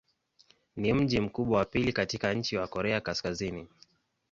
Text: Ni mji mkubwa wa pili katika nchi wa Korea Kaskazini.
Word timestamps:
Ni 0.75 0.93
mji 0.93 1.19
mkubwa 1.19 1.57
wa 1.57 1.65
pili 1.65 1.93
katika 1.93 2.33
nchi 2.33 2.57
wa 2.57 2.67
Korea 2.67 3.01
Kaskazini. 3.01 3.67